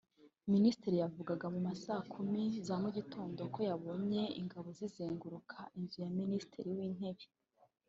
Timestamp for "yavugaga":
1.03-1.45